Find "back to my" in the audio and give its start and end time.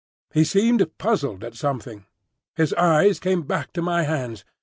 3.43-4.01